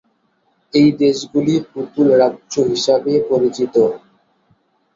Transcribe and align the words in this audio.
এই 0.73 0.89
দেশগুলি 0.99 1.53
পুতুল 1.71 2.07
রাজ্য 2.21 2.53
হিসাবে 2.71 3.13
পরিচিত। 3.29 3.75